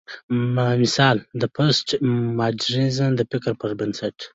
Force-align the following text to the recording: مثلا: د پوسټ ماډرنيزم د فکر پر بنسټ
مثلا: 0.81 1.19
د 1.41 1.43
پوسټ 1.55 1.87
ماډرنيزم 2.37 3.09
د 3.15 3.21
فکر 3.31 3.51
پر 3.61 3.71
بنسټ 3.79 4.17